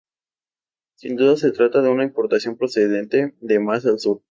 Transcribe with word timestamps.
Sin 0.95 1.15
duda 1.15 1.37
se 1.37 1.51
trata 1.51 1.83
de 1.83 1.89
una 1.91 2.03
importación 2.03 2.57
procedente 2.57 3.35
de 3.39 3.59
más 3.59 3.85
al 3.85 3.99
Sur. 3.99 4.19